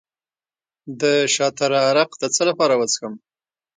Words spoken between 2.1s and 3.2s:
د څه لپاره وڅښم؟